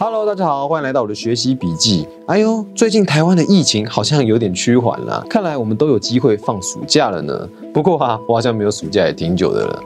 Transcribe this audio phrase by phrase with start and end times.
[0.00, 2.06] Hello，大家好，欢迎来到我的学习笔记。
[2.28, 7.48] 哎呦，最近台湾的疫情好像有点趋缓了，看来我们都有机会放暑假了呢。
[7.74, 9.82] 不过哈，我好像没有暑假也挺久的了。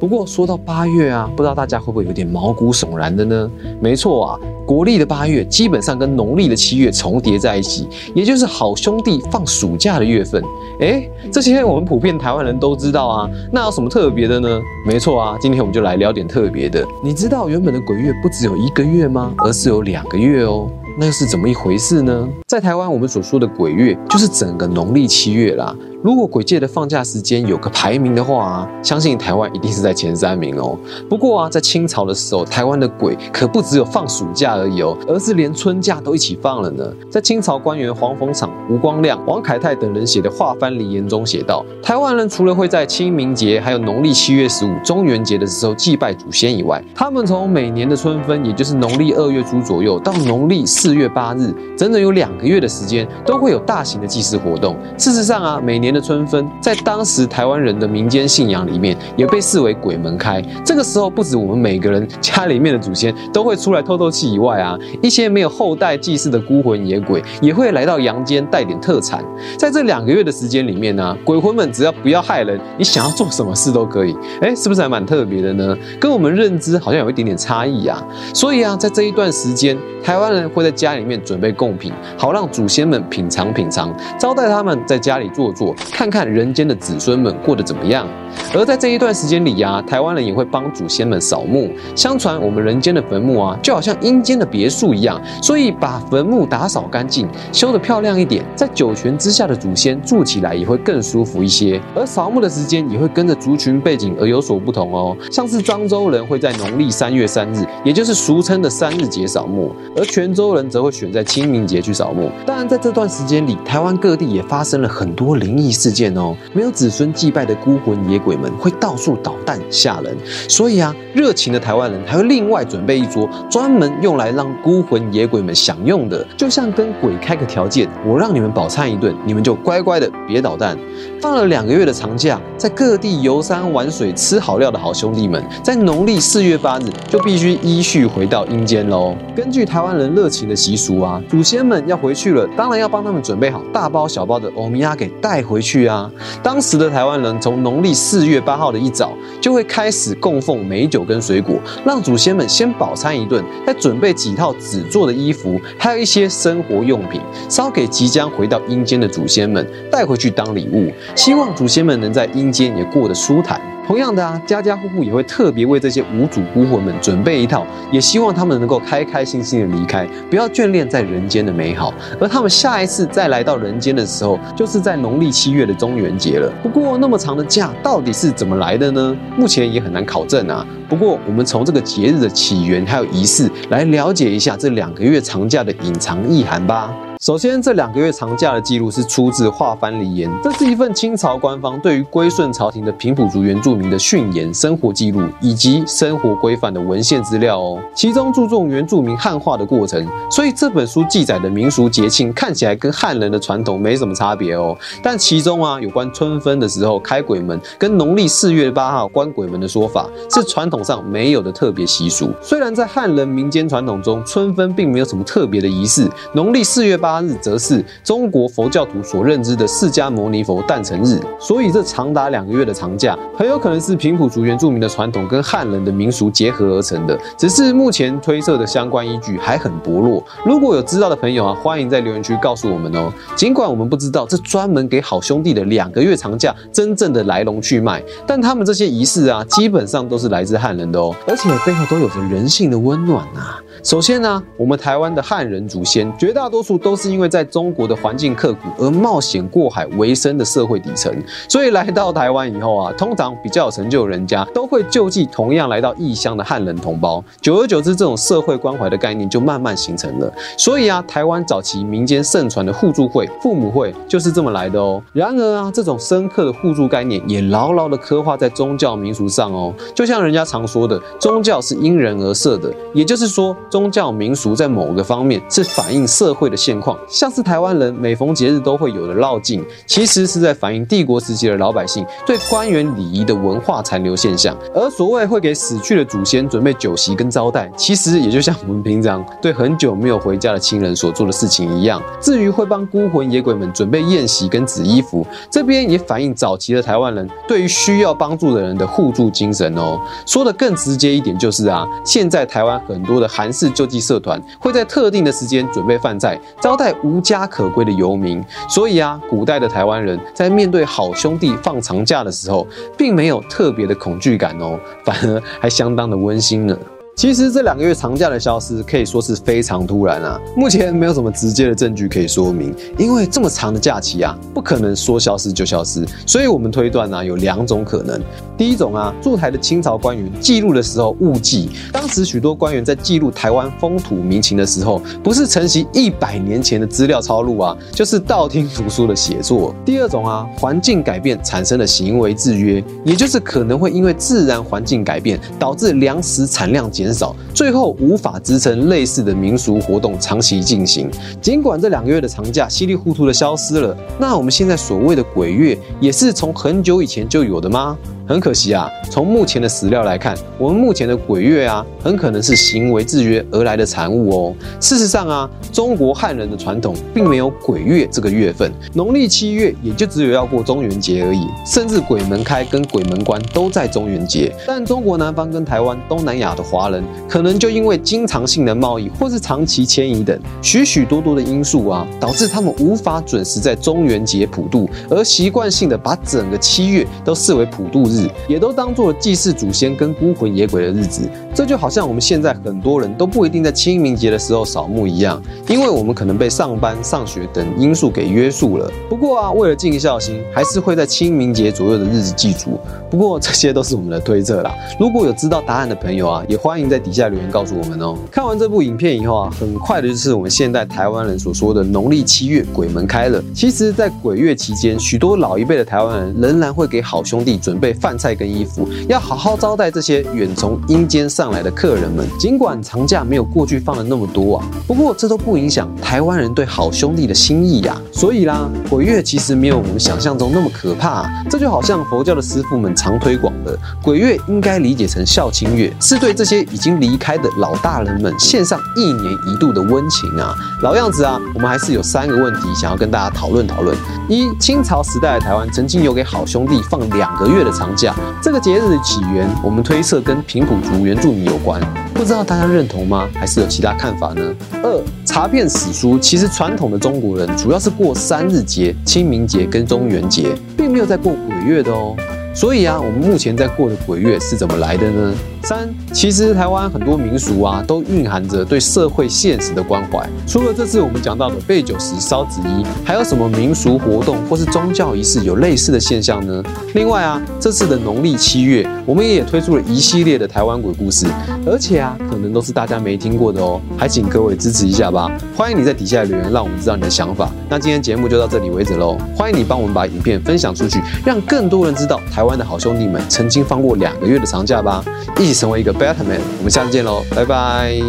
[0.00, 3.50] 不过说到八月啊，不知道大家会不会有点毛骨悚然的呢？
[3.82, 10.42] 没错啊，国历的八月基本上跟农历的七月重叠在一起，也就是好兄弟放暑假的月份。
[10.80, 14.58] 哎，这些我们普遍台湾人都知道啊，那有什么特别的呢？
[14.86, 16.82] 没错啊，今天我们就来聊点特别的。
[17.04, 19.34] 你知道原本的鬼月不只有一个月吗？
[19.36, 20.66] 而是有两个月哦。
[20.98, 22.28] 那又是怎么一回事呢？
[22.46, 25.74] 在台湾，我们所说的鬼月就是整个农历七月啦。
[26.02, 30.78] 如果鬼界的放假时间有个排名的话啊，相信台湾一定是在前三名哦。
[31.10, 36.90] 不过啊，在清朝的时候，台湾的鬼可不只有放暑假而已哦，而是连春假都一起放了呢。
[37.10, 54.74] 在清朝官员黄逢场、吴光亮、王凯泰等人写的《画藩离言》中写道：台湾人除了会在清明节还有农历七月十五中元节的时候祭拜祖先以外，他们从每年的春分，也就是农历二月初左右，到农历四月八日，整整有两个月的时间，都会有大型的祭祀活动。
[54.96, 60.42] 事实上啊，每年的春分，在当时台湾人的民间信仰里面，也被视为鬼门开。
[60.64, 69.24] 这个时候，不止我们每个人家里面的祖先都会出来透透气以外啊，一些没有后代祭祀的孤魂野鬼也会来到阳间带点特产。
[69.58, 74.16] 在这两个月的时间里面呢，鬼魂们只要不要害人，你想要做什么事都可以。
[74.40, 75.76] 哎，是不是还蛮特别的呢？
[75.98, 78.02] 跟我们认知好像有一点点差异啊。
[78.34, 88.06] 所以啊，在这一段时间，台湾人会在家里面准备贡品，好让祖先们品尝品尝，招待他们在家里坐坐，看看人间的子孙们过得怎么样。
[88.54, 91.68] 而在这一段时间里呀，台湾人也会帮祖先们扫墓。
[91.96, 101.80] 相传我们人间的坟墓啊，就好像阴间的别墅一样，所以把坟墓打扫干净，修得漂亮一点，在九泉之下的祖先住起来也会更舒服一些。
[101.94, 105.16] 而扫墓的时间也会跟着族群背景而有所不同哦。
[105.30, 112.30] 像是漳州人会在农历三月三日，也就是俗称的三日节扫墓，而泉州人则会选在清明节去扫墓。
[112.46, 116.36] 当然，在这段时间里，台湾各地也发生了很多灵异事件哦。
[116.52, 120.16] 没有子孙祭拜的孤魂野鬼们会到处捣蛋吓人，
[120.48, 130.76] 所以啊，热情的台湾人还会另外准备一桌专门用来让孤魂野鬼们享用的，就像跟鬼开个条件，我让你们饱餐一顿，你们就乖乖的别捣蛋。
[131.20, 139.14] 放了两个月的长假，在各地游山玩水、吃好料的好兄弟们，在农历四月八日就必须依序回到阴间喽。
[139.36, 146.10] 根据台湾人热情的习俗啊，祖先们要回去了，当然要帮他们准备好大包小包的欧米亚给带回去啊。
[146.42, 157.20] 当时的台湾人从农历四月八号的一早就会开始供奉美酒跟水果，让祖先们先饱餐一顿，再准备几套纸做的衣服，还有一些生活用品，
[157.50, 160.90] 烧给即将回到阴间的祖先们带回去当礼物。
[161.14, 163.60] 希望祖先们能在阴间也过得舒坦。
[163.86, 171.92] 同样的啊，家家户户也会特别为这些无主孤魂们准备一套，也希望他们能够开开心心的离开，不要眷恋在人间的美好。
[172.20, 176.52] 而他们下一次再来到人间的时候，就是在农历七月的中元节了。
[176.62, 179.16] 不过那么长的假到底是怎么来的呢？
[179.36, 180.64] 目前也很难考证啊。
[180.88, 186.94] 不过我们从这个节日的起源还有仪式来了解一下这两个月长假的隐藏意涵吧。
[187.20, 197.78] 首先，这两个月长假的记录是出自《画藩离言》，这是一份清朝官方对于归顺朝廷的平埔族原住民的训言、生活记录以及生活规范的文献资料哦。
[197.94, 204.74] 其中注重原住民汉化的过程，所以这本书记载的民俗节庆看起来跟汉人的传统没什么差别哦。
[205.02, 212.32] 但其中啊，有关春分的时候开鬼门，跟农历四月八号关鬼门的说法，是传统上没有的特别习俗。
[212.40, 217.09] 虽然在汉人民间传统中，春分并没有什么特别的仪式，农历四月八。
[217.10, 227.18] 八日则是中国佛教徒所认知的释迦牟尼佛诞辰日，所以这长达两个月的长假，很有可能是平埔族原住民的传统跟汉人的民俗结合而成的。
[227.36, 230.22] 只是目前推测的相关依据还很薄弱。
[230.46, 233.12] 如果有知道的朋友啊，欢迎在留言区告诉我们哦。
[233.34, 243.60] 尽管我们不知道这专门给好兄弟的两个月长假真正的来龙去脉，但他们这些仪式啊，基本上都是来自汉人的哦，而且背后都有着人性的温暖啊。
[243.82, 251.10] 首先呢，我们台湾的汉人祖先绝大多数都是因为在中国的环境刻苦而冒险过海为生的社会底层，
[251.48, 257.24] 所以来到台湾以后啊，通常比较有成就人家都会救济同样来到异乡的汉人同胞。
[257.40, 260.30] 久而久之，这种社会关怀的概念就慢慢形成了。
[260.58, 265.02] 所以啊，台湾早期民间盛传的互助会、父母会就是这么来的哦。
[265.14, 269.72] 然而啊，这种深刻的互助概念也牢牢的刻画在宗教民俗上哦。
[269.94, 273.56] 就像人家常说的，宗教是因人而设的，也就是说。
[273.70, 276.89] 宗教民俗在某个方面是反映社会的现况。
[277.08, 284.56] 像是台湾人每逢节日都会有的绕境，其实是在反映帝国时期的老百姓对官员礼仪的文化残留现象。
[284.74, 292.02] 而所谓会给死去的祖先准备酒席跟招待，其实也就像我们平常对很久没有回家的亲人所做的事情一样。
[292.20, 300.00] 至于会帮孤魂野鬼们准备宴席跟紫衣服，这边也反映早期的台湾人对于需要帮助的人的互助精神哦。
[300.26, 308.42] 说的更直接一点就是啊，现在台湾很多的韩式救济社团会在特定的时间准备饭菜，招在无家可归的游民。
[308.66, 312.66] 所以啊，古代的台湾人在面对好兄弟放长假的时候，
[312.96, 316.74] 并没有特别的恐惧感哦，反而还相当的温馨呢。
[317.16, 328.18] 其实这两个月长假的消失可以说是非常突然啊，目前没有什么直接的证据可以说明，因为这么长的假期啊，不可能说消失就消失，所以我们推断呢有两种可能。
[328.56, 339.74] 第一种啊，驻台的清朝官员记录的时候误记，当时许多官员在记录台湾风土民情的时候，不是承袭一百年前的资料抄录啊，就是道听途说的写作。
[339.84, 351.10] 第二种啊，环境改变产生的行为制约，也就是可能会因为自然环境改变，导致粮食产量减少，最后无法支撑类似的民俗活动长期进行。
[351.40, 357.96] 尽管这两个月的长假稀里糊涂的消失了，那我们现在所谓的鬼月，也是从很久以前就有的吗？
[358.30, 364.54] 很可惜啊，从目前的史料来看，我们目前的鬼月啊，很可能是行为制约而来的产物哦。
[364.78, 374.54] 事实上啊，中国汉人的传统并没有鬼月这个月份，农历七月也就只有要过中元节而已，甚至鬼门开跟鬼门关都在中元节。
[374.64, 388.19] 但中国南方跟台湾、东南亚的华人，可能就因为经常性的贸易或是长期迁移等许许多多的因素啊，导致他们无法准时在中元节普渡，而习惯性的把整个七月都视为普渡日。
[388.48, 391.22] 也都当做祭祀祖先跟孤魂野鬼的日子，
[391.54, 398.90] 这就好像我们现在很多人都不一定在清明节的时候扫墓一样，因为我们可能被上班、上学等因素给约束了。
[399.08, 402.78] 不过啊，为了尽孝心，还是会在清明节左右的日子祭祖。
[403.10, 404.74] 不过这些都是我们的推测啦。
[404.98, 408.16] 如果有知道答案的朋友啊，也欢迎在底下留言告诉我们哦。
[408.30, 413.42] 看完这部影片以后啊，很快的就是我们现代台湾人所说的农历七月鬼门开了。
[413.54, 418.09] 其实，在鬼月期间，许多老一辈的台湾人仍然会给好兄弟准备饭。
[418.10, 422.26] 饭菜跟衣服，要好好招待这些远从阴间上来的客人们。
[422.40, 427.96] 尽管长假没有过去放了那么多啊，不过这都不影响台湾人对好兄弟的心意呀。
[428.10, 431.30] 所以啦，鬼月其实没有我们想象中那么可怕。
[431.48, 440.52] 这就好像佛教的师傅们常推广的，鬼月应该理解成孝亲月，是对这些已经离开的老大人们献上一年一度的温情啊。
[440.82, 443.96] 老样子啊，我们还是有三个问题想要跟大家讨论讨论。
[444.28, 448.14] 一，清朝时代的台湾曾经有给好兄弟放两个月的长假。
[448.42, 451.80] 这个节日的起源，我们推测跟平埔族原住民有关，
[452.14, 453.28] 不知道大家认同吗？
[453.34, 454.42] 还是有其他看法呢？
[454.82, 462.16] 二，查遍史书，其实传统的中国人主要是过三日节，清明节跟中元节，并没有在过鬼月的哦。
[462.54, 465.34] 所以啊，我们目前在过的鬼月是怎么来的呢？
[465.62, 470.28] 三，其实台湾很多民俗啊，都蕴含着对社会现实的关怀。
[470.46, 476.62] 除了这次我们讲到的备酒时烧纸衣，还有什么民俗活动或是宗教仪式有类似的现象呢？
[476.94, 481.26] 另外啊，这次的农历七月，我们也推出了一系列的台湾鬼故事，
[481.66, 485.30] 而且啊，可能都是大家没听过的哦，还请各位支持一下吧。
[485.54, 487.48] 欢迎你在底下留言，让我们知道你的想法。
[487.68, 495.04] 那今天节目就到这里为止喽，欢迎你帮我们把影片分享出去，让更多人知道台湾的好兄弟们曾经放过两个月的长假吧。
[495.38, 495.49] 一。
[495.54, 498.00] 成为一个 better man，我们下次见喽，拜拜。